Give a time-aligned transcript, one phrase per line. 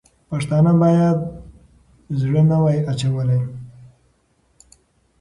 [0.29, 1.19] پښتانه باید
[2.19, 3.39] زړه نه وای اچولی.